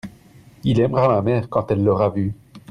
[0.63, 2.33] il aimera ma mère quand elle l'aura vue.